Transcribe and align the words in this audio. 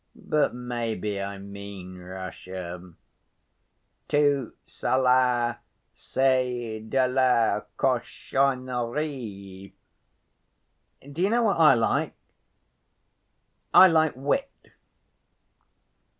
But 0.15 0.55
maybe 0.55 1.21
I 1.21 1.37
mean 1.37 1.95
Russia. 1.99 2.93
Tout 4.07 4.51
cela 4.65 5.59
c'est 5.93 6.79
de 6.89 7.07
la 7.07 7.61
cochonnerie.... 7.77 9.75
Do 11.11 11.21
you 11.21 11.29
know 11.29 11.43
what 11.43 11.59
I 11.59 11.75
like? 11.75 12.15
I 13.75 13.85
like 13.85 14.15
wit." 14.15 14.49